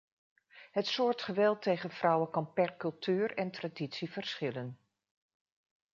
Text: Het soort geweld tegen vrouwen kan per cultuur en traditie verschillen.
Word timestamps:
Het 0.71 0.87
soort 0.87 1.21
geweld 1.21 1.61
tegen 1.61 1.89
vrouwen 1.89 2.29
kan 2.29 2.53
per 2.53 2.77
cultuur 2.77 3.37
en 3.37 3.51
traditie 3.51 4.11
verschillen. 4.11 4.79